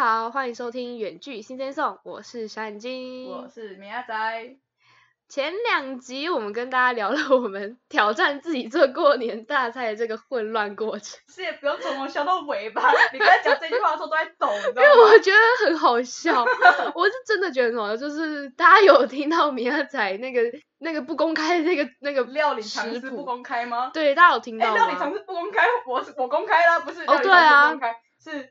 [0.00, 4.56] 好，欢迎收听远距新鲜颂，我是小眼睛，我是米阿仔。
[5.28, 12.90] 前两集我们跟大家聊了我们挑战自己做过年大菜的这个混乱过程，是也不用从头笑到尾吧？
[13.12, 15.02] 你刚才讲这句话的时候都在抖，你知道因为？
[15.02, 16.46] 我觉得很好笑，
[16.96, 20.40] 我是真的觉得很好笑，就是大家有听到米亚仔那个
[20.78, 23.90] 那个不公开的那个那个料理常识不公开吗？
[23.92, 25.18] 对，大家有听哎，到料理常吗？
[25.18, 27.94] 识不公开，我是我公开了，不是哦对啊公开，
[28.24, 28.50] 是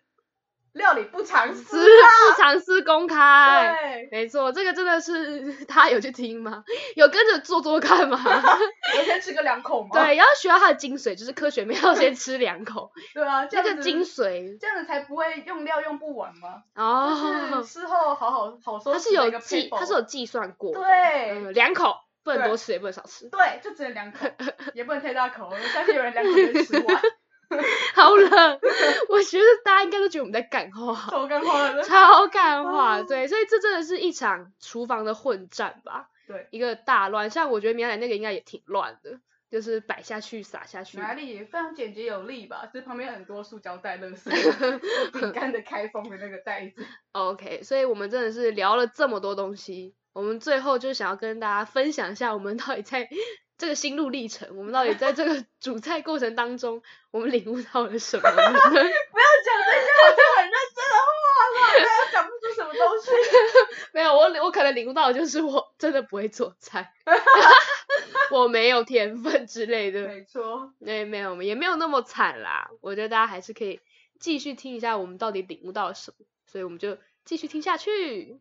[0.73, 3.75] 料理不常识是不尝试公开。
[3.81, 6.63] 对，没错，这个真的是 大家有去听吗？
[6.95, 8.19] 有跟着做做看吗？
[8.97, 9.89] 我先吃个两口吗。
[9.93, 16.63] 对，要学到它的精髓，就是科学面要先吃两口，对啊，这个精髓这样子才不会用料用不完嘛。
[16.75, 17.79] 就哦是。
[17.79, 18.93] 事后好好好说。
[18.93, 23.29] 它是有计，他是有计算过的，对嗯，两口不能多吃，也不能少吃。
[23.29, 24.27] 对，就只能两口，
[24.73, 27.01] 也不能太大口，我相信有人两口就吃完。
[27.95, 28.59] 好冷，
[29.09, 31.83] 我觉得大家应该都觉得我们在干话，超干话的。
[31.83, 37.29] 超干话，哦对，所以这真的是一场厨房的混战吧，对，一个大乱。
[37.29, 42.67] 像我觉得米亚奶那个应该也挺乱的，就是摆下去撒下去，哪里非常简洁有力吧？
[42.71, 44.29] 就是旁边很多塑胶袋、垃圾、
[45.19, 46.85] 饼干的开封的那个袋子。
[47.13, 53.09] OK，所以我们真的是聊了这么多东西，我们最后就想要跟大家分享一下，我们到底在
[53.59, 58.35] 这个心路历程，我们到底在这个 煮菜过程当中，我们领悟到了什么呢？
[58.39, 61.19] 不要讲这些好像很认真的话
[61.53, 63.11] 了，大家讲不出什么东西。
[63.91, 66.93] 没有，我我可能领悟到的就是我真的不会做菜，
[68.31, 70.07] 我没有天分之类的。
[70.07, 72.71] 没错，对，没有，也没有那么惨啦。
[72.79, 73.81] 我觉得大家还是可以
[74.21, 78.39] 继续听一下我们到底领悟到了什么，所以我们就继续听下去。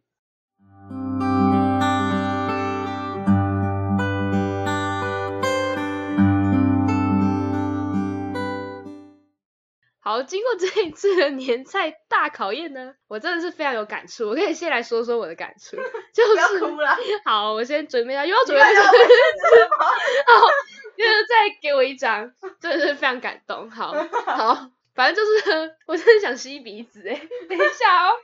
[10.08, 14.30] 好，经过这一次的年菜大考验呢，我真的是非常有感触。
[14.30, 15.76] 我可以先来说说我的感触，
[16.14, 16.96] 就不要是哭了。
[17.26, 18.62] 好，我先准备一下，又要准备？
[18.64, 20.46] 好，
[20.96, 23.70] 就是再给我一张，真的是非常感动。
[23.70, 23.92] 好，
[24.24, 27.14] 好，反正就是我真的想吸鼻子哎，
[27.46, 28.14] 等一下哦。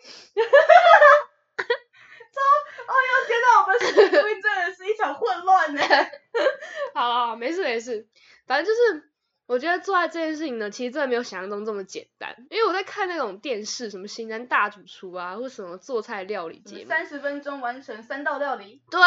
[2.87, 5.83] 哦哟，天哪，我们实际录音真的是一场混乱呢。
[6.95, 8.07] 好好好，没事没事，
[8.47, 9.11] 反正就是
[9.47, 12.35] 我觉得做爱这件事情呢，其实真的没有想象中这么简单。
[12.51, 19.01] 因为我在看那种电视，什么《型男大主厨》啊，或什么做菜料理节目，三十分钟完成三道料理，对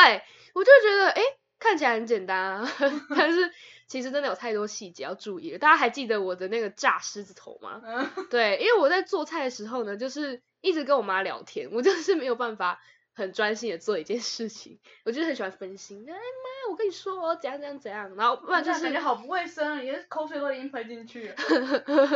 [0.54, 1.22] 我就觉得诶，
[1.60, 2.72] 看起来很简单啊，
[3.18, 3.52] 但是
[3.88, 5.58] 其实真的有太多细节要注意了。
[5.58, 7.82] 大家还记得我的那个炸狮子头吗？
[7.84, 12.80] 嗯，对，因为我在做菜的时候呢，就是一直跟我妈聊天，我就是没有办法
[13.18, 16.06] 很专心的做一件事情，我就是很喜欢分心。
[16.08, 21.36] 哎妈，我跟你说我怎样怎样怎样，然后不然就是那感觉好不卫生，你的口水都已经喷进去了。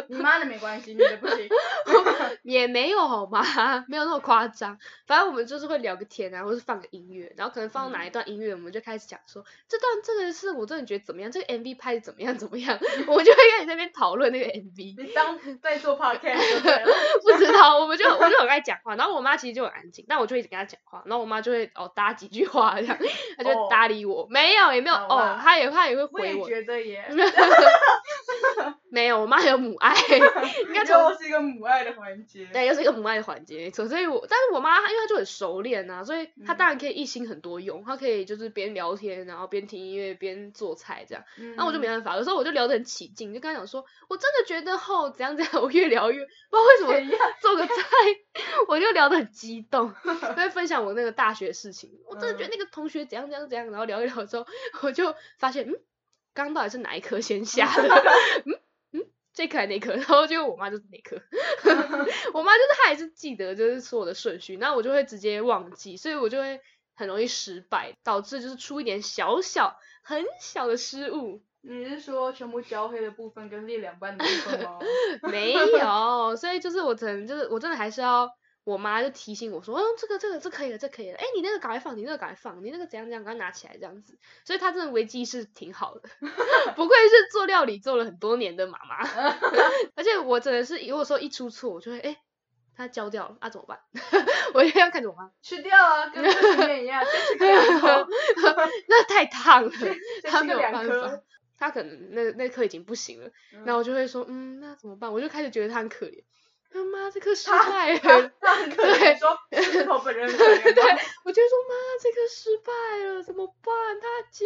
[0.08, 1.50] 你妈的没关系，你的不行。
[2.44, 3.44] 也没有好吗？
[3.88, 4.78] 没有那么夸张。
[5.08, 15.02] 反正我们就是会聊个天啊，或是放个音乐，然后可能放到哪一段音乐，我们就开始讲说这段这个是我真的觉得怎么样，这个 MV 拍的怎么样怎么样， 我们就会开始在那边讨论那个 MV。
[15.04, 16.62] 你当在做 podcast。
[17.24, 22.98] 不知道，我们就我就很爱讲话，然后我妈其实就很安静，但我就一直跟她讲话，然后我妈就会哦搭几句话这样，
[23.38, 27.06] 她就搭理我，没有也没有哦，她也她也会我也回我，觉得耶，
[28.92, 29.96] 没有，我妈有母爱，
[30.68, 32.46] 应该从又是一个母爱的环节。
[32.52, 33.88] 对，又是一个母爱的环节，没错。
[33.88, 41.24] 所以我，但是我妈因为她就很熟练啊，所以她嗯当然可以一心很多用，她可以就是边聊天，然后边听音乐边做菜这样。
[41.38, 47.18] 嗯，那我就没办法，有时候我就聊得很起劲，就跟她讲说，我真的觉得吼怎样怎样， 我越聊越不知道为什么？
[47.42, 47.74] 做个菜，
[48.68, 51.90] 我就聊得很激动，就会分享我那个大学事情。
[52.08, 54.46] 我真的觉得那个同学怎样怎样怎样，然后聊一聊之后，
[54.84, 55.74] 我就发现，嗯，
[56.34, 57.88] 刚刚到底是哪一颗先下的？
[58.46, 58.60] 嗯嗯，
[59.42, 59.94] 这颗还是那颗？
[59.94, 61.16] 然后就我妈就是那颗，
[62.34, 66.62] 我妈就是她还是记得就是所有的顺序，那我就会直接忘记，所以我就会
[66.96, 71.42] 很容易失败，导致就是出一点小小很小的失误。
[71.64, 74.80] 你是说全部焦黑的部分跟裂两半的部分吗？
[75.32, 78.30] 没有，所以就是我可能就是我真的还是要
[78.64, 84.18] 我妈就提醒我说，嗯，这个这个这可以了，这可以了，哎，你那个赶快放，你那个赶快放，你那个怎样怎样，赶快拿起来这样子。
[84.46, 86.10] 所以她真的危机意识挺好的，
[86.76, 88.98] 不愧是做料理做了很多年的妈妈。
[89.96, 92.18] 而且我真的是如果说一出错，我就会哎，
[92.76, 93.80] 它焦掉了啊怎么办？
[94.54, 96.24] 我就要看着我妈，吃掉啊，跟
[96.68, 97.88] 面一样，先吃个两口，
[98.88, 101.24] 那太烫了，先她没有办法颗。。
[101.58, 103.30] 她可能那那颗已经不行了，
[103.66, 105.14] 然后我就会说，嗯，那怎么办？
[105.14, 106.24] 我就开始觉得她很可怜，
[106.74, 110.38] 他妈 这颗失败了，他很可对怜，说石头本人对，
[111.26, 113.74] 我就说妈这颗失败了怎么办？
[114.00, 114.46] 他交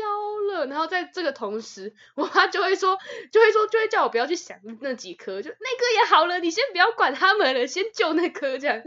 [0.51, 2.98] 了，然后在这个同时，我妈就会说
[3.31, 8.81] 就会说就会叫我不要去想那几颗，就那颗也好了，你先不要管他们了，先救那颗这样。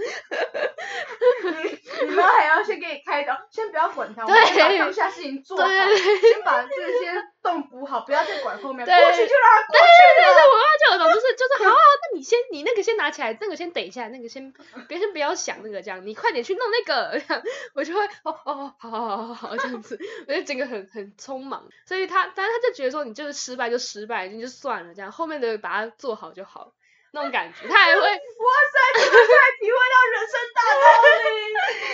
[1.41, 7.13] 你你妈还要先给你开刀，先不要管他，我们先把当下事情做好，对先把这些
[7.43, 10.27] 洞补好，不要再管后面，过对去就让它过对去了。
[10.27, 14.53] 对对，我妈就有种就是就是好好，那你先你那个先拿起来，那个先等一下，那个先
[14.89, 17.43] 别先不要想那个这样，你快点去弄那个，这样
[17.75, 26.73] 我就会哦哦，好好好好好这样子，我就整个很很匆忙，所以他但是他就觉得说你就是失败就失败，你就算了这样，后面的把它做好就好，
[27.13, 28.17] 那种感觉，他还会哇塞，
[28.99, 31.39] 你们现在体会到人生大道理。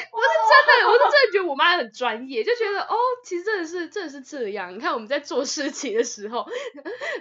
[0.15, 0.53] 我是真
[0.83, 4.75] 的，我是真的觉得我妈很专业，就觉得哦，其实真的是真的是这样。
[4.75, 6.47] 你看我们在做事情的时候，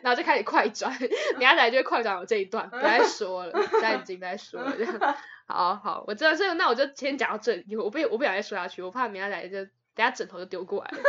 [0.02, 4.76] 然后就开始快转，等下来就会快转我这一段，不再说了，现在已经在说了。
[4.78, 5.16] 这样
[5.48, 9.58] 好好，我知道这个，那我就先讲到这里，我不我不想再说下去，我怕明天来就
[9.96, 11.04] 等下枕头就丢过来了。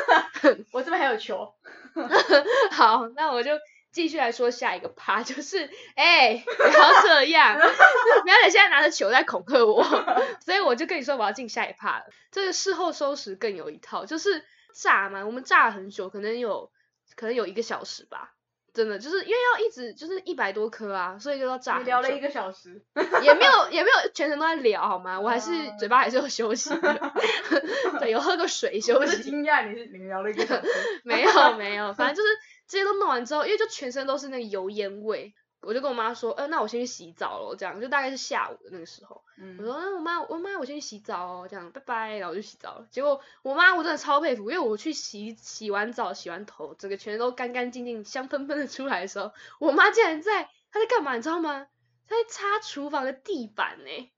[0.72, 1.54] 我这边还有球，
[2.72, 3.52] 好，那我就
[3.94, 9.82] 继续来说下一个趴， 就是哎、不要这样， 不要你现在拿着球在恐吓我，
[10.44, 12.05] 所以我就跟你说我要进下一趴了。
[12.32, 14.44] 这个事后收拾更有一套，就是
[14.75, 16.70] 炸嘛，我们炸了很久，可能有
[17.14, 18.32] 可能有一个小时吧。
[18.75, 22.82] 真的就是因为要一直就是一百多颗啊，所以就要炸你聊了一个小时，
[23.23, 25.20] 也没有也没有全程都在聊好吗？
[25.20, 27.12] 我还是啊嘴巴还是有休息的，
[28.00, 29.23] 对，有喝个水休息。
[29.23, 30.69] 惊讶你是你聊了一个小时，
[31.05, 32.29] 没有没有，反正就是
[32.66, 42.87] 这些都弄完之后，因为就全身都是那个油烟味，我就跟我妈说，呃，那我先去洗澡了，这样就大概是下午的那个时候，嗯我说，那我妈我妈我先去洗澡哦，这样拜拜，然后我就洗澡了。
[42.90, 51.67] 结果我妈我真的超佩服，因为我去洗洗完澡洗完头，整个全身都干干净净、香喷喷的出来的时候，我妈竟然在她在干嘛，你知道吗？
[52.06, 54.12] 她在擦厨房的地板呢、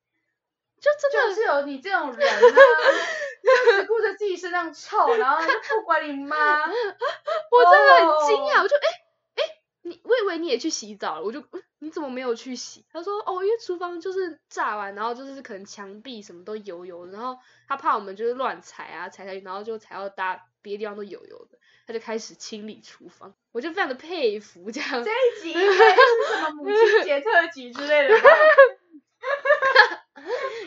[0.81, 2.29] 就真的就是有你这种人
[3.77, 6.67] 只顾着自己身上臭，然后就不管你妈。
[6.67, 8.89] 我真的很惊讶，哦我就哎
[9.37, 9.43] 哎、
[9.83, 12.85] 你我以为你也去洗澡了，我就、嗯、你怎么没有去洗？
[12.93, 17.39] 他说哦，因为厨房就是炸完，然后就是可能墙壁什么都油油的，然后
[17.69, 25.11] 他怕我们就是乱踩啊踩下去，然后就踩到大别的地方都油油的，他就开始清理厨房，我就非常的佩服这样这。
[25.11, 28.29] 一集应该是什么母亲节特辑之类的吧？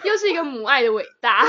[0.03, 1.45] 又是一个母爱的伟大。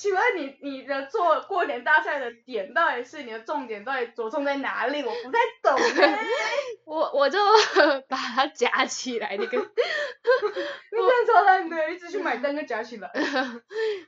[0.00, 5.02] 请问你你的做过年大赛的点到底是你的重点到底着重在哪里？
[5.04, 6.18] 我不太懂呢。
[6.86, 7.38] 我我就
[8.08, 13.12] 把它夹起来，那个 你真的超烂的，一直去买单跟夹起来。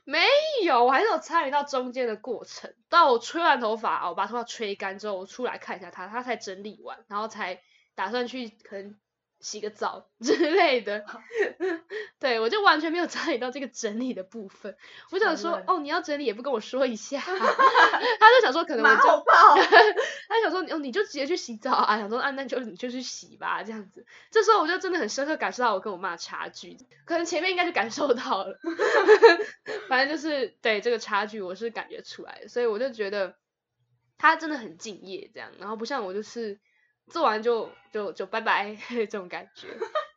[0.03, 0.25] 没
[0.65, 2.73] 有，我还是有参与到中间的过程。
[2.89, 7.61] 到我吹完头发，我把头发吹干之后，我出来看一下它，它才整理完，然后才
[7.93, 8.97] 打算去可能
[9.43, 11.05] 洗个澡 之类的。
[12.19, 14.75] 对我就完全没有参与到这个整理的部分。
[15.11, 19.03] 我想说，哦，你要整理也不跟我说一下， 他就想说可能我就。
[20.29, 24.05] 他想说，哦，你就直接去洗澡啊，想说啊，那就你就去洗吧，这样子。
[24.31, 28.57] 这时候我就真的很深刻感受到我跟我妈的差距，可能前面应该就感受到了，
[29.89, 33.35] 反正就是对这个差距我是感觉出来的，所以我就觉得
[34.17, 36.59] 他真的很敬业这样，然后不像我就是
[37.07, 39.67] 做完就就就拜拜 这种感觉。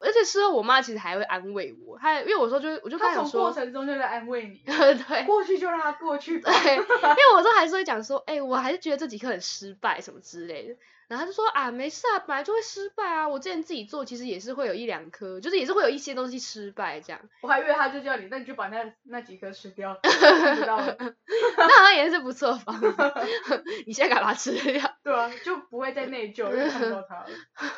[0.00, 6.50] 而且事后我妈其实还会安慰我，她因为我说就是我就跟他她说，从过程中就在安慰你， 对，过去就让它过去吧。
[6.62, 10.76] 对， 因为我都还是会讲说，哎、我还是觉得这几课很失败什么之类的。
[11.08, 13.28] 然后她就说啊，没事啊，本来就会失败啊。
[13.28, 17.20] 我之前自己做，其实也是会有一两颗，就是也是会有一些东西失败这样。
[17.42, 20.96] 我还以为他就叫你，那你就把那那几颗吃掉，看不到了。
[20.98, 23.14] 那好像也是不错的方法。
[23.86, 24.96] 你现在把它吃掉。
[25.04, 27.24] 对啊，就不会再内疚，因为看不到它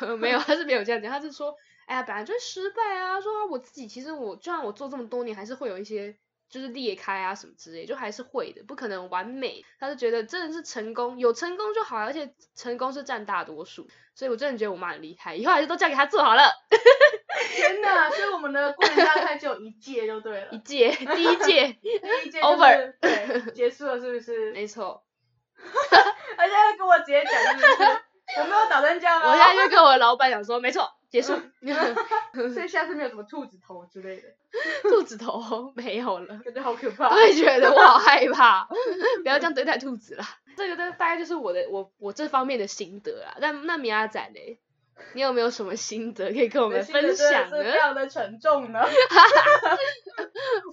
[0.07, 0.17] 了。
[0.17, 1.53] 没有，他是没有这样讲，他是说，
[1.89, 3.19] 哎呀，本来就是失败啊。
[3.19, 6.15] 说我自己其实我就算我做这么多年，还是会有一些
[6.47, 9.65] 就是裂开啊什么之类，就还是会的，不可能完美。
[9.79, 13.89] 他就觉得真的是成功，有成功就好，而且成功是占大多数。
[14.13, 16.43] 所以我真的觉得我妈很厉害，以后还是都嫁给他做好了。
[17.55, 18.11] 天哪！
[18.11, 24.51] 所以我们的过年大概就有一届就对了一，届，第一届，第一届 就是 Over 对结束了，是不是？
[24.51, 25.03] 没错。
[26.37, 27.83] 而且他跟我直接讲，是不是？
[28.39, 31.33] 我没有打算这样我现在啊，就跟我老板讲说，没错，结束。
[32.53, 34.27] 所以下次没有什么兔子头之类的，
[34.89, 36.39] 兔子头 没有了。
[36.43, 37.09] 感觉好可怕。
[37.09, 38.67] 我也觉得我好害怕，
[39.23, 40.25] 不要这样对待兔子啦。
[40.55, 43.35] 这个大大概就是我的我我这方面的心得啦。
[43.39, 44.59] 那那米亚仔嘞，
[45.13, 47.71] 你有没有什么心得可以跟我我们分享呢是？
[47.71, 48.85] 非常的沉重呢。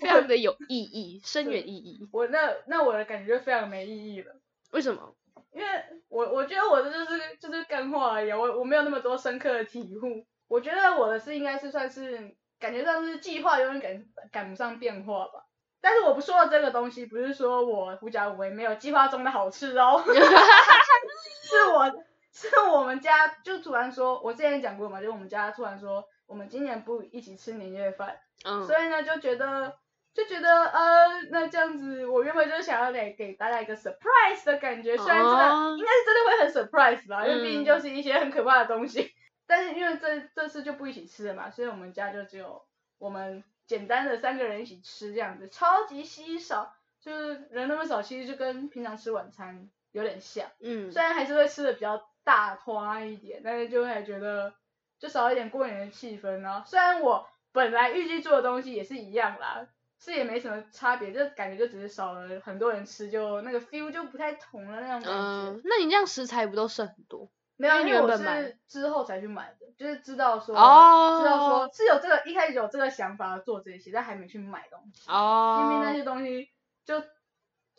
[0.01, 2.09] 非常的有意义，深远意义。
[2.13, 4.35] 我那那我的感觉就非常没意义了。
[4.73, 5.15] 为什么？
[5.57, 5.69] 因为
[6.09, 10.27] 我我觉得我的就是就是干话而已啊，我我没有那么多深刻的体悟。
[10.49, 15.47] 我觉得我的是应该是算是感觉上是计划永远赶赶不上变化吧。
[15.81, 21.91] 但是我不说的这个东西，不是说我狐假虎威没有计划中的好吃哦， 是我
[22.33, 29.79] 是我们家就突然说，我之前讲过嘛，就我们家突然说，我们今年不一起吃年夜饭，嗯，所以呢就觉得
[30.17, 39.13] 就觉得呃，那这样子，我原本就是想要给给大家一个 surprise 的感觉，虽然真的、哦应该是真的会很 surprise 吧，因为毕竟嗯就是一些很可怕的东西，
[39.47, 42.65] 但是因为这这次就不一起吃了嘛，所以我们家就只有
[42.99, 50.47] 我们简单的三个人一起吃这样子，超级稀少，就是人那么少，其实就跟平常吃晚餐有点像。
[50.61, 54.55] 嗯虽然还是会吃的比较大花一点，但是就会觉得
[54.99, 56.65] 就少一点过年的气氛啊。
[56.67, 59.67] 虽然我本来预计做的东西也是一样啦，
[59.99, 65.11] 是也没什么差别，就感觉就只是少了很多人吃，就那个 feel 就不太同了那种感觉。
[65.11, 67.31] 嗯，那你这样食材不都剩很多？
[67.59, 76.51] 没有，因为我是之后才去买的，就是知道说，哦知道说是有这个一开始有这个想法做这些，但还没去买东西，哦，因为那些东西
[76.85, 77.03] 就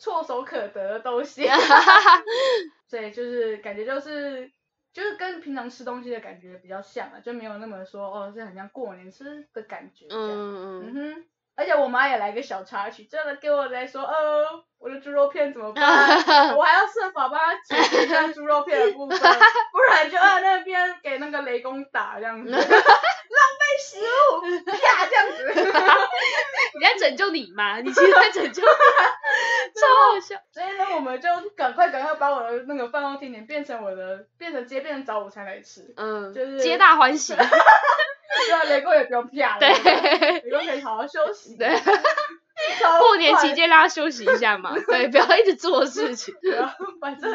[0.00, 1.46] 唾手可得的东西。
[2.88, 4.50] 所以就是感觉就是
[4.92, 10.28] 就是跟平常吃东西的感觉比较像啊，就没有那么说哦是很像过年吃的感觉这样。
[10.32, 11.24] 嗯嗯嗯哼，
[11.58, 14.14] 而且我妈也来个小插曲，真的给我来说，呃，
[14.78, 15.84] 我的猪肉片怎么办？
[16.54, 22.70] 我还要设法帮她解决一下猪肉片的部分， 不然就在那边给那个雷公打这样子， 浪费
[23.82, 25.72] 食物，啪这样子。
[26.78, 28.68] 你在拯救你妈，你其实在拯救你，
[29.80, 30.36] 超好笑。
[30.52, 35.92] 所以呢，我们就赶快赶快把我的那个饭后甜点变成我的，变成直接变成早午餐来吃。
[35.96, 37.34] 嗯，就是皆大欢喜。
[38.46, 41.56] 对啊，雷公也不用啪了，对雷公可以好好休息。
[41.56, 41.68] 对，
[43.00, 46.34] 过年期间让他休息一下嘛， 对，不要一直做事情。
[47.00, 47.30] 反正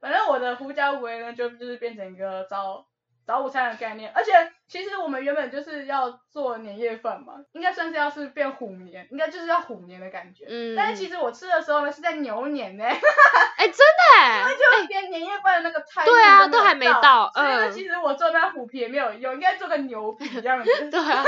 [0.00, 2.86] 反正我的狐假虎威呢，就就是变成一个早
[3.28, 4.32] 早午餐的概念，而且
[4.66, 10.46] 其实我们原本就是要做年夜饭嘛，应该算是要是变虎年，应该就是要虎年的感觉。
[10.48, 20.70] 嗯，但是其实我吃的时候呢，是在牛年呢， 哎，真的哎，就连年夜饭的那个菜对啊都都还没到所以呢，嗯其实我做那虎皮也没有用，应该做个牛皮这样子。
[20.90, 21.22] 对啊。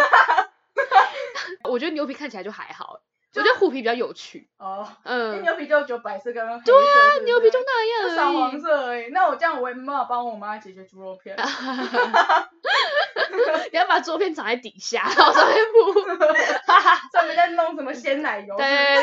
[1.69, 2.90] 我觉得牛皮看起来就还好，
[3.33, 4.49] 我觉得虎皮比较有趣。
[4.59, 6.63] 哦，因为嗯，牛皮就只有白色跟黑色。
[6.65, 8.61] 对啊牛皮就那样就少黄。
[8.61, 9.07] 色而已。
[9.13, 11.37] 那我这样我也没办法帮我妈解决猪肉片。
[13.73, 16.01] 你要把桌片藏在底下，然后上面铺。
[17.13, 18.57] 上面在弄什么鲜奶油？
[18.57, 19.03] 对对对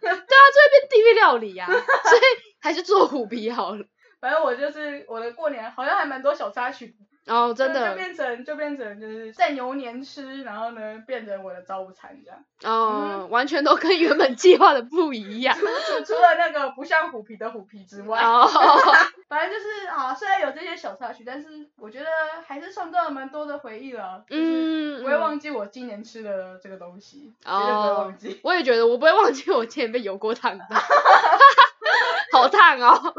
[0.00, 2.22] 对啊，这会变地狱料理啊，所以
[2.60, 3.84] 还是做虎皮好了。
[4.20, 6.96] 反正我就是我的过年好像还蛮多小插曲，
[7.28, 12.42] 哦，真的就，变成就变成就是在牛年吃，然后呢变成我的早午餐这样。
[12.64, 15.56] 哦，完全都跟原本计划的不一样。
[15.56, 18.48] 除除了那个不像虎皮的虎皮之外，哦，
[19.28, 22.06] 反正就是啊，虽然有这些小插曲，但是我觉得
[22.46, 24.24] 还是创造了蛮多的回忆了。
[24.28, 28.40] 就是嗯，不会忘记我今年吃的这个东西，绝对不会哦忘记。
[28.42, 30.64] 我也觉得，我不会忘记我今年被油锅烫到，
[32.32, 33.14] 好烫哦。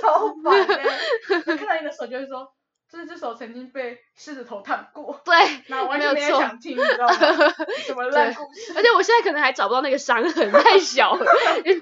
[0.00, 0.76] 超烦的、
[1.46, 2.52] 就看到你的手就会说，
[2.94, 5.34] 这只手曾经被狮子头烫过，对，
[5.68, 7.14] 那我完全没有错想听，你知道吗？
[7.84, 8.72] 什么 烂故事？
[8.76, 11.26] 而且我现在可能还找不到那个伤痕，太小了，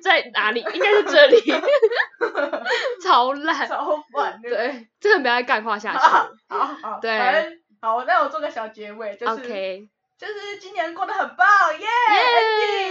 [0.02, 0.61] 在哪里？
[0.75, 1.40] 应该是这里，
[3.02, 3.69] 超烂。
[3.69, 4.49] 超烦的。
[4.49, 6.31] 对，真的不要再干话下去好。
[6.49, 9.42] 好好，对好，那我做个小结尾，就是
[10.19, 11.47] 就是今年过得很棒，
[11.81, 11.87] 耶！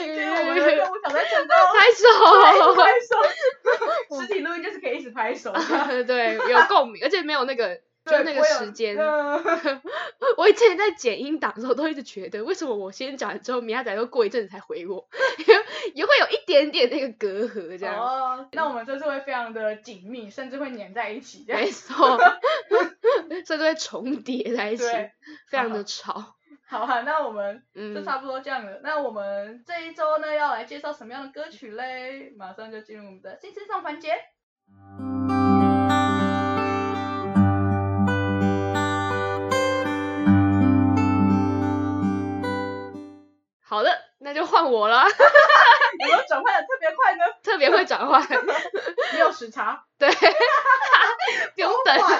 [0.05, 2.75] 耶就是我们的任务挑战成功，拍拍手。
[2.75, 4.19] 拍手。
[4.19, 5.53] 实体录音就是可以一直拍手，
[6.05, 8.97] 对，有共鸣，而且没有那个，就那个时间。
[8.97, 9.81] 嗯
[10.37, 15.45] 我以前在剪音档的时候，都一直觉得，为什么我先讲完之后，米亚仔又过一阵子才回我，也
[15.93, 17.99] 也会有一点点那个隔阂这样。
[17.99, 22.17] 哦，那我们这次会非常的紧密，甚至会粘在一起，没 错，
[23.45, 24.85] 甚至会重叠在一起，
[25.49, 26.35] 非常的吵。
[26.65, 28.79] 好啊，那我们就嗯，差不多这样了。
[28.81, 32.33] 那我们这一周呢，要来介绍什么样的歌曲嘞？
[32.37, 34.13] 马上就进入我们的新词上环节。
[43.71, 47.23] 好的，那就换我了，有没有转换的特别快呢？
[47.41, 48.21] 特别会转换，
[49.13, 50.09] 没有时差，对，
[51.55, 51.97] 不用等。
[52.01, 52.17] 好快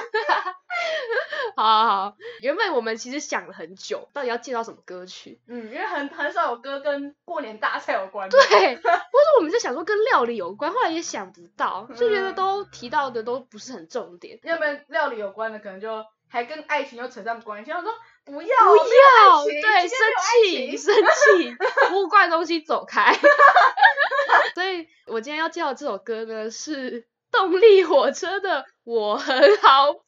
[1.58, 5.42] 好好好，原本我们其实想了很久，到底要介绍什么歌曲。
[5.48, 8.30] 嗯，因为很很少有歌跟过年大菜有关。
[8.30, 9.00] 对，或者
[9.38, 14.40] 我们就想说跟料理有关，后来也想不到，就觉得嗯都提到的都不是很重点。
[14.44, 17.72] 要不然料理有关的，可能就还跟爱情又扯上关系。
[17.72, 17.92] 我说
[18.26, 19.98] 不要，不要，对，生
[20.46, 21.56] 气，生气，
[21.94, 23.14] 污怪东西走开。
[24.56, 30.02] 所以我今天要介绍这首歌呢，是动力火车的《我很好骗》。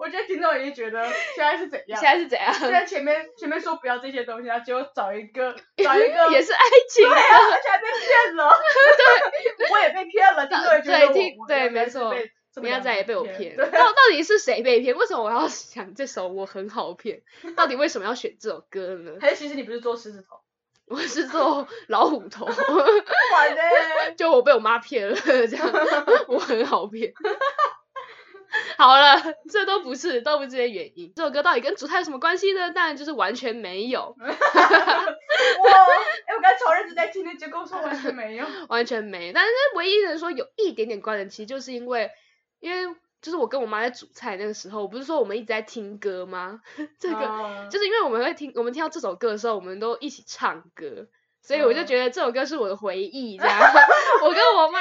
[0.00, 1.04] 我觉得听众已经觉得
[1.36, 1.98] 现在是怎样？
[2.00, 2.52] 现在是怎样？
[2.52, 8.60] 现在前面前面说不要这些东西，然后结果找一个找一个也是爱情对啊，而且还被骗了。
[9.58, 14.96] 对，我也被骗了，听众也觉得对我听对没错被这么两个米娅仔也被我骗 到到底是谁被骗？
[14.96, 17.22] 为什么我要想这首我很好骗？
[17.56, 19.12] 到底为什么要选这首歌呢？
[19.20, 20.40] 还是其实你不是做狮子头？
[20.86, 25.70] 我是做老虎头，完嘞，就我被我妈骗了，这样
[26.28, 27.14] 我很好骗。
[28.76, 29.16] 好了，
[29.50, 31.10] 这都不是，都不是这些原因。
[31.16, 32.70] 这首歌到底跟主菜有什么关系呢？
[32.72, 34.26] 当然就是完全没有，哇！
[34.26, 34.34] 哎，
[36.36, 38.44] 我刚才超认真在听的，结果说完全没有。
[38.68, 39.32] 完全没。
[39.32, 42.10] 但是唯一能说有一点点关联，其实就是因为，
[42.62, 46.60] 因为就是我跟我妈在煮菜那个时候，我不是说我们一直在听歌吗？
[46.98, 51.08] 这个、哦就是因为我们会听，我们听到这首歌的时候，我们都一起唱歌，
[51.42, 53.58] 所以我就嗯觉得这首歌是我的回忆，这样，
[54.22, 54.80] 我跟我妈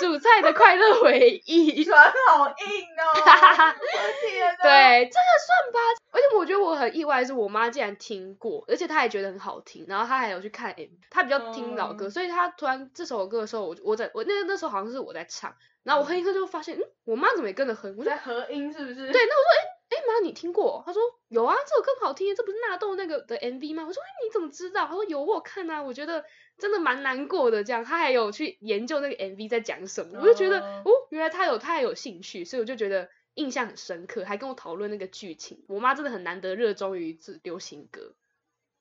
[0.00, 1.82] 煮菜的快乐回忆。
[1.84, 3.12] 船好硬哦！
[3.14, 4.62] 我的天哪！
[4.62, 5.78] 对，这个算吧。
[6.10, 15.54] 而且我觉得我很意外，是我妈竟然听过，而且她也觉得很好听，然后她还有去看 M，她比较听老歌，嗯所以她突然这首歌的时候，我我在我那那时候好像是我在唱，
[15.88, 18.94] 然后我哼一哼就发现，嗯，我妈怎么也跟着哼，我在合音是不是？
[18.94, 19.48] 对，那我说，
[19.88, 20.82] 哎、哎、妈，你听过？
[20.84, 23.86] 她说有啊，这首歌好听，这不是纳豆那个的 MV 吗？
[23.88, 24.86] 我说，哎、你怎么知道？
[24.86, 26.22] 她说有，我有看啊，我觉得
[26.58, 27.64] 真的蛮难过的。
[27.64, 35.64] 这样，她还有去研究那个 MV 在讲什么，我就觉得，哦哦，原来她有，她还有兴趣，所以我就觉得印象很深刻，还跟我讨论那个剧情。
[35.68, 38.14] 我妈真的很难得热衷于这流行歌，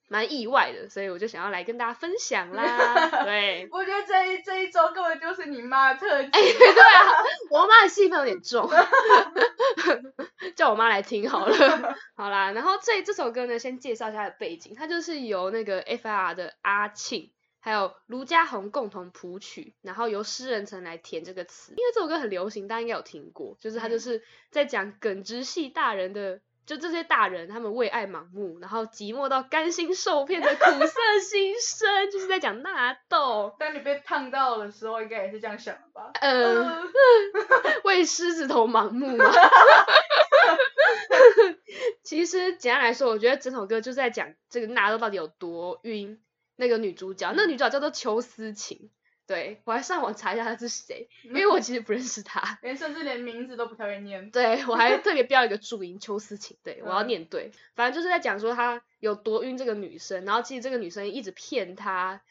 [0.07, 3.09] 蛮意外的，所以我就想要来跟大家分享啦。
[3.25, 6.29] 对，我觉得这一这一周根本就是你妈的特辑。
[6.29, 8.69] 哎、 对啊，我妈的戏份有点重，
[10.55, 11.95] 叫我妈来听好了。
[12.15, 17.31] 好啦，然后这这首歌呢，先介绍一下它的背景，它就是由那个 F.I.R 的阿庆。
[17.59, 21.73] 还有卢嘉宏共同谱曲，然后由诗人曾来填这个词。
[21.73, 33.55] 因为这首歌很流行，大家应该有听过，就是它就嗯是在讲耿直系大人的，就这些大人他们为爱盲目，然后寂寞到甘心受骗的苦涩 心声，就是在讲纳豆。
[33.57, 36.11] 当你被烫到的时候，应该也是这样想的吧？
[36.19, 36.83] 嗯、呃
[37.85, 39.31] 为狮子头盲目吗？
[42.03, 46.21] 其实简单来说，我觉得整首歌就是在讲这个纳豆到底有多晕
[46.57, 48.91] 那个女主角，那个女主角叫做邱思琴。
[49.27, 52.57] 对我还上网查一下他是谁，因为我其实不认识他。
[52.61, 54.31] 连甚至连名字都不太会念。
[54.31, 57.51] 对我还 特别标一个注音邱思晴，对我要嗯念对。
[57.75, 62.21] 反正就是在讲说他有多晕这个女生，然后其实这个女生一直骗她，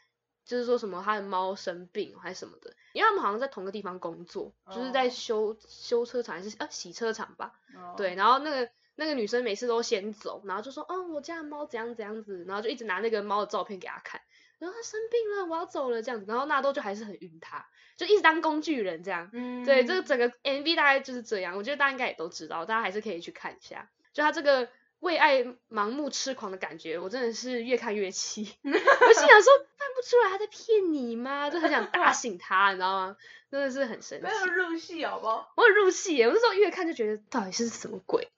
[0.45, 7.53] 就是说什么她的猫生病还是什么的，因为他们好像在同个地方工作，就是在哦修修车厂还是啊洗车厂吧。
[7.75, 14.21] 哦对，，然后那个那个女生每次都先走，然后就说，嗯，我家的猫怎样怎样子，然后就一直拿那个猫的照片给他看，
[14.59, 17.67] 然后他生病了，我要走了这样子，然后纳豆就还是很晕他，
[17.97, 19.31] 就一直当工具人这样。
[19.33, 24.69] 嗯对，这个整个 MV 大概就是这样，我觉得大家应该也都知道，大家还是可以去看一下，就他这个。
[25.01, 28.57] 为爱盲目痴狂的感觉，我真的是越看越气。
[28.65, 31.51] 我心想说，看不出来他在骗你吗？
[31.51, 33.17] 就很想打醒他，你知道吗？
[33.51, 34.25] 真的是很生气。
[34.25, 35.53] 没有入戏好不好？
[35.55, 38.31] 我很入戏耶，我那时候越看就觉得到底是什么鬼，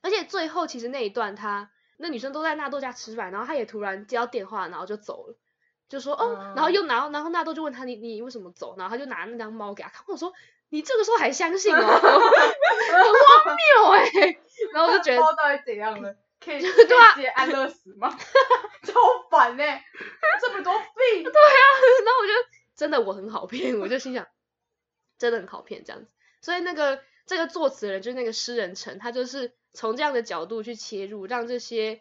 [0.00, 5.36] 而且最后其实那一段他那女生都在纳豆家吃饭，然后他也突然接到电话，然后就走了，
[5.90, 10.32] 就说哦，然后又然后然后纳豆就问他你你为什么走，然后他就拿那张猫给他看，我说
[10.70, 14.38] 你这个时候还相信哦，很荒谬哎，
[14.72, 16.16] 然后我就觉得猫到底怎样了？
[16.42, 18.08] 可以直接安乐死吗？
[18.82, 18.94] 超
[19.30, 19.64] 烦呢、
[20.40, 21.22] 这么多病。
[21.24, 22.32] 然后我就
[22.74, 24.26] 真的我很好骗，我就心想
[25.18, 26.08] 真的很好骗这样子。
[26.40, 32.00] 所以那个这个作词人就是那个诗人陈，他就是从这样的角度去切入，让这些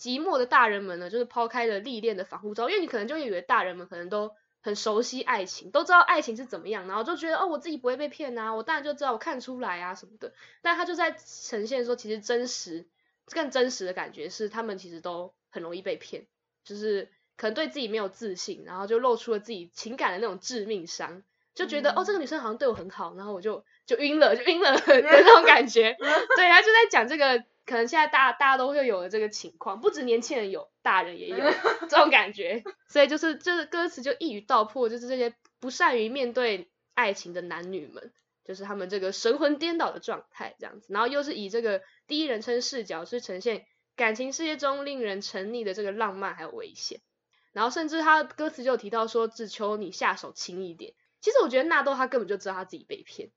[0.00, 4.32] 寂寞的大人们呢，就是抛开了历练的防护罩，因为你可能就以为大人们可能都
[4.62, 10.32] 很熟悉爱情，都知道爱情是怎么样，然后就觉得哦我自己不会被骗啊，我当然就知道我看出来啊什么的。
[10.62, 12.88] 但他就在呈现说，其实真实
[13.30, 16.26] 更真实的感觉是，他们其实都很容易被骗，
[16.64, 21.22] 就是可能对自己没有自信，然后就露出了自己情感的那种致命伤，
[21.54, 25.94] 就觉得、哦这个女生好像对我很好，然后我就就晕了，就晕了 的那种感觉。
[26.36, 31.36] 对，他就在讲这个，可能现在大大家都会有的这个情况，不止年轻人有，大人也有
[31.88, 32.62] 这种感觉。
[32.88, 38.12] 所以就是就是歌词就一语道破，就是这些不善于面对爱情的男女们。
[38.42, 47.00] 就是他们这个神魂颠倒的状态，这样子，然后又是以这个第一人称视角，去呈现感情世界中令人沉溺的这个浪漫还有危险，
[47.52, 50.94] 然后甚至他歌词就有提到说，只求你下手轻一点。
[51.20, 53.30] 其实我觉得纳豆他根本就知道他自己被骗，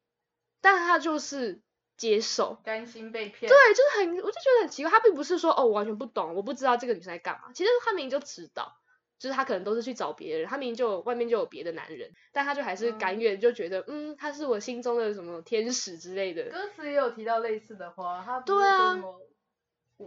[0.61, 1.61] 但他就是
[2.03, 3.49] 接受，甘心被骗。
[3.49, 7.53] 对，就是很，我就觉得很奇怪，他并不是说哦，我完全不懂，我不知道这个女生在干嘛。
[7.53, 8.75] 其实他明明就知道，
[9.17, 16.43] 就是他可能都是去找别人，他明明就有外面就有别的男人，但他就还是甘愿就觉得，嗯，他是我心中的什么天使之类的。
[16.49, 19.01] 歌词也有提到类似的话，他不对啊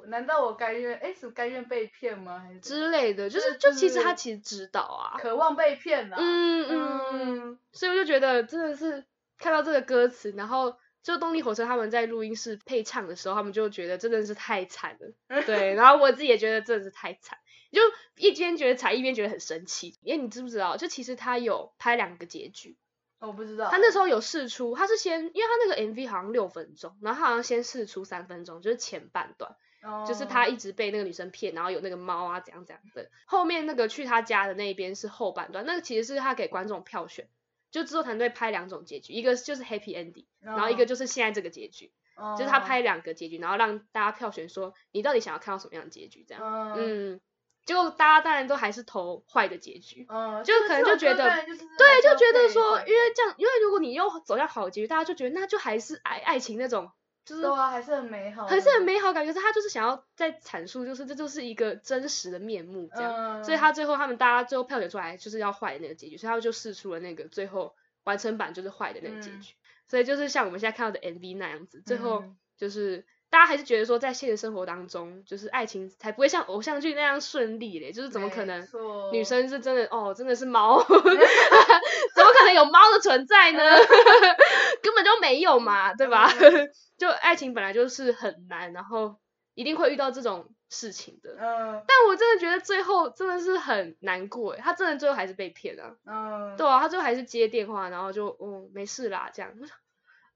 [0.09, 0.99] 难道我甘愿？
[0.99, 2.39] 哎，是甘愿被骗吗？
[2.41, 6.17] 还是之类的，就就是是就其就是实他其实知道啊，渴望被骗啊？
[6.21, 9.07] 嗯嗯嗯，所以我就觉得真的是
[9.39, 10.77] 看到这个歌词，然后
[11.07, 17.39] 就动力火车他们在录音室配唱的时候，他们就觉得真的是太惨了， 对，然后我自己也觉得真的是太惨，
[17.71, 17.81] 就
[18.17, 22.77] 一边觉得惨，一边觉得很生气，因为你知不知道，就其实他有拍两个结局，
[23.21, 23.71] 我不知道。
[23.71, 29.55] 他那时候有试出，他是先，因为他那个 MV 好像六分钟，然后他好像先试出三分钟，就是前半段。
[29.83, 33.09] 候就是他一直被那个女生骗，然后有那个猫啊怎样怎样的。
[33.25, 37.29] 后面那个去他家的那一边是后半段，那个其实是他给观众票选，
[37.77, 46.43] 就制作团队拍两种结局，一个就是 happy ending，然后一个就是现在这个结局，哦就是他拍两个结局，然后让大家票选说你到底想要看到什么样的结局这样。
[46.43, 47.21] 嗯嗯，
[47.67, 50.07] 结果大家当然都还是投坏的结局。
[50.09, 51.45] 嗯，就可能就觉得对，
[51.77, 56.91] 对，就觉得说，因为这样，因为如果你又走向好的结局，大家就觉得那就还是爱爱情那种，
[57.27, 69.41] 就是对啊，还是很美好，还是很美好感觉，是他就是想要在阐述，就是这就是一个真实的面目这样，嗯，所以他最后他们大家最后票选出来就是要坏的那个结局，所以他们就试出了那个最后完成版就是坏的那个结嗯。
[69.43, 69.55] 局，
[69.89, 72.37] 所以就是像我们现在看到的 MV 那样子，最后嗯。
[72.57, 73.05] 就是。
[73.37, 78.67] 大家还是觉得说，在现实生活当中，就是爱情才不会像偶像剧那样顺利嘞，就是怎么可能
[79.13, 83.61] 女生是真的哦，真的是猫 怎么可能有猫的存在呢？
[84.83, 86.33] 根本就没有嘛，对吧？
[86.41, 89.17] 嗯就爱情本来就是很难，然后
[89.55, 91.33] 一定会遇到这种事情的。
[91.39, 99.53] 嗯但我真的觉得最后真的是很难过诶，他真的最后还是被骗了、嗯，对啊，他最后还是接电话，然后就嗯没事啦这样，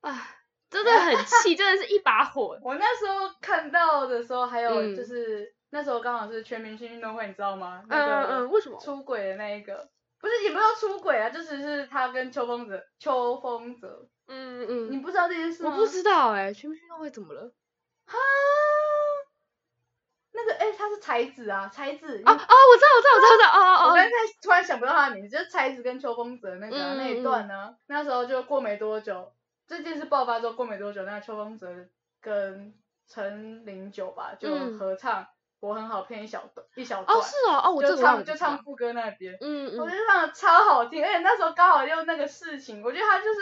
[0.71, 2.59] 真的很气，真的是一把火。
[2.63, 7.83] 我那时候看到的时候，还有嗯就是、那时候刚好是全明星运动会，你知道吗？
[7.85, 8.81] 嗯那个嗯嗯，为什么？
[8.81, 9.89] 出轨的那一个，
[10.21, 15.71] 不是也没有出轨啊，就只是他跟秋风泽，秋风泽，嗯嗯嗯，你不知道这件事吗？
[15.73, 17.53] 我不知道诶，全明星运动会怎么了？
[18.07, 18.15] 啊，
[20.33, 24.11] 那个哎、他是才子啊，才子啊啊，我知道我知道我知道知道，哦哦哦我刚，才
[24.43, 29.33] 突然想不到他的名字，就是才子跟秋风泽那个啊、嗯那一段呢，那时候就过没多久，
[29.79, 31.69] 这件事爆发之后过没多久，那秋风泽
[32.21, 32.75] 跟
[33.07, 34.77] 陈零九吧就嗯。
[34.79, 35.23] 合唱
[35.61, 39.79] 《我很好骗》一小段一小段，哦是哦哦，我这就唱就唱副歌那边，嗯嗯。
[39.79, 43.41] 我觉得唱的超好听，而且那时候刚好又那个事情，我觉得他就是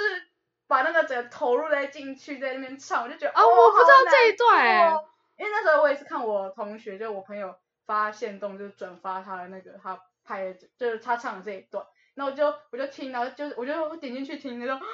[0.66, 4.94] 把那个整个投入在进去，在那边唱，我就觉得哦我不知道这一段欸
[5.38, 7.54] 因为那时候我也是看我同学，就我朋友
[7.86, 14.84] 发现动，就是转发他的那个他拍的，就是他唱的这一段，那我就我就听，然后就我就点进去听，然后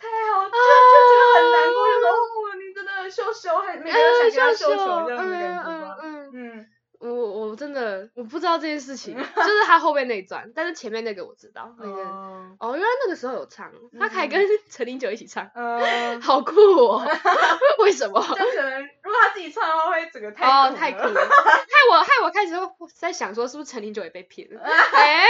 [0.00, 6.66] 太好，就就觉得很难过，就说哦，你真的秀秀，很每个人想跟他秀秀这样子的感觉吧，嗯嗯嗯，
[7.00, 12.02] 我我真的我不知道这件事情， 就是他后面那一段，但是前面那个我知道，那个。
[12.02, 17.06] 嗯哦，原来那个时候有唱，他还跟陈零九一起唱，嗯， 好酷哦，
[17.80, 18.20] 为什么？
[18.20, 22.52] 就可能如果他自己唱的话，会整个太哦，酷太酷了了，害我害我开始
[22.94, 24.60] 在想说，是不是陈零九也被骗了？
[24.62, 25.24] 哎，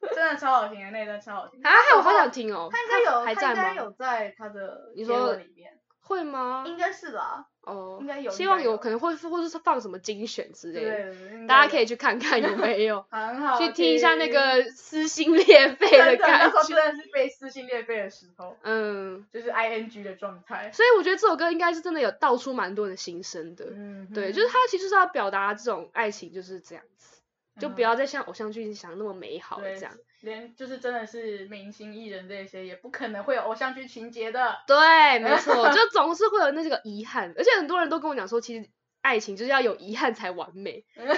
[0.14, 1.60] 真的超好听的那一段超好听。
[1.62, 3.74] 啊，害我好想听哦，他应该有，还在他应该吗？
[3.76, 6.64] 有在他的你说里面，会吗？
[6.66, 13.04] 应该是吧，哦应该有，希望有有可能会或者是放什么精选之类的，对，大家可以去去看看有没有。
[13.10, 16.76] 很好去听一下那个撕心裂肺的感觉那感时候真。
[16.76, 20.70] 的是被撕心裂肺的时候，嗯，就是 I N G 的状态。
[20.72, 23.66] 所以我觉得这首歌应该是真的有道出蛮多人的心声的。
[23.70, 27.15] 嗯，对，就是他其实是要表达这种爱情就是这样子，
[27.60, 29.92] 就不嗯要再像偶像剧想的那么美好了这样。
[30.22, 34.56] 连就是真的是明星艺人这些，也不可能会有偶像剧情节的。
[34.66, 38.68] 对，没错， 就总是会有那个遗憾，而且很多人都跟我讲说，其实
[39.02, 40.84] 爱情就是要有遗憾才完美。
[40.96, 41.14] 虽然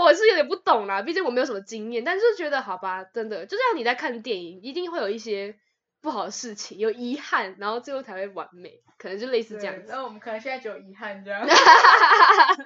[0.00, 5.56] 我是有点不懂啦，毕竟我没有什么经验，但是觉得好吧，真的就像你在看电影，一定会有一些
[6.02, 9.82] 不好的事情，有遗憾，然后最后才会完美，可能就类似这样子。
[9.82, 11.40] 对然后我们可能现在只有遗憾这样，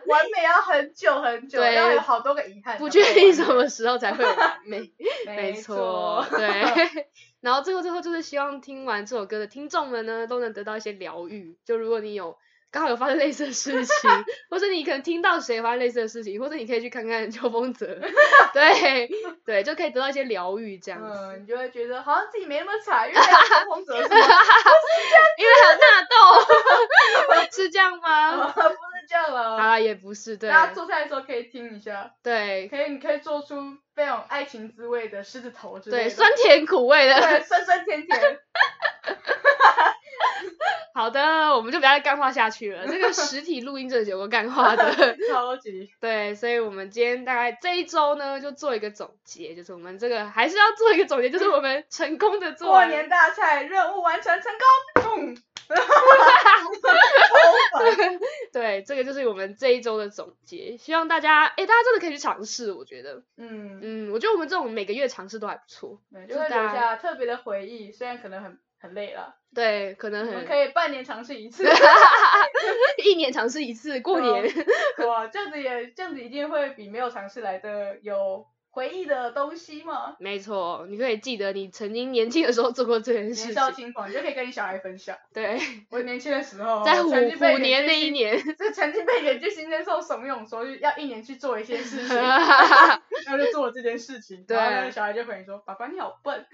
[0.08, 2.78] 完美要很久很久，对要有好多个遗憾。
[2.78, 4.90] 不确定什么时候才会完美，
[5.26, 7.06] 没没错，对。
[7.42, 11.56] 然后最后最后就是希望听完这首歌的听众们呢，都能得到一些疗愈。
[11.64, 12.36] 就如果你有
[12.70, 14.10] 刚好有发生类似的事情，
[14.50, 17.86] 或者你可能听到谁发生类似的事情，或者你可以去看看秋风泽，
[18.52, 19.08] 对
[19.44, 21.08] 对，就可以得到一些疗愈这样子。
[21.18, 24.14] 嗯，你就会觉得好像自己没那么惨，因为秋风泽是吗？
[25.38, 28.48] 因为还有纳豆，是这样吗？
[28.52, 28.68] 不是
[29.08, 29.56] 这样了。
[29.56, 33.56] 啊，也不是，对大家做菜的时候可以听一下，对可以你可以做出
[33.94, 38.38] 非常有爱情滋味的狮子头之类对，酸甜苦味的，对酸酸甜甜。
[40.96, 42.84] 好的，我们就不要再干话下去了。
[42.88, 44.90] 这个实体录音真的有个干话的，
[45.30, 45.90] 超级。
[46.00, 54.50] 对，所以我们今天大概这一周呢，就做一个总结，就是我们这个还是要做一个总结，就是我们成功的做过年大菜任务完成成
[54.94, 55.36] 功。
[58.52, 60.76] 对，这个就是我们这一周的总结。
[60.78, 63.22] 希望大家，哎，大家真的可以去尝试，我觉得。
[63.36, 69.36] 嗯嗯，我觉得我们这种每个月尝试都还不错，就会留下特别的回忆，虽然可能很很累了。
[69.54, 70.46] 对，可能很。
[70.46, 71.64] 可以半年尝试一次，
[73.04, 74.44] 一年尝试一次，过年。
[75.06, 78.46] 哇，这样子也这样子一定会比没有尝试来的有。
[78.76, 80.14] 回忆的东西吗？
[80.18, 83.46] 没错，你可以记得你曾经年轻的时候做过这件事情。
[83.46, 85.16] 年少轻狂，你就可以跟你小孩分享。
[85.32, 85.58] 对，
[85.88, 94.44] 我年轻的时候， 在虎虎年那一年， 就曾经被远距新生受怂恿说要一年去做一些事情， 然后就做了这件事情。
[94.46, 96.44] 对，小孩就回你说：“爸爸你好笨。”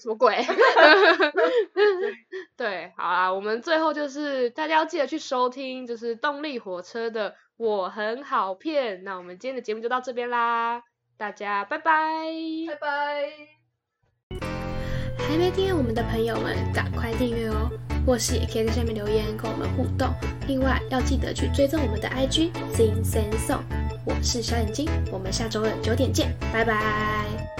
[0.00, 0.34] 什么鬼？
[2.56, 7.36] 对，好啊，我们最后就是大家要记得去收听，就是动力火车的。
[7.60, 10.82] 我很好骗，那我们今天的节目就到这边啦，
[11.18, 11.92] 大家拜拜，
[12.66, 14.38] 拜拜。
[15.18, 17.70] 还没订阅我们的朋友们，赶快订阅哦，
[18.06, 20.08] 或是也可以在下面留言跟我们互动。
[20.48, 23.60] 另外要记得去追踪我们的 IG Sing Sing Song，
[24.06, 27.59] 我是小眼睛，我们下周二九点见，拜拜。